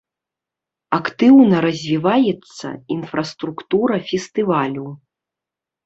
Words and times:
Актыўна 0.99 1.55
развіваецца 1.67 2.67
інфраструктура 2.99 3.95
фестывалю. 4.13 4.85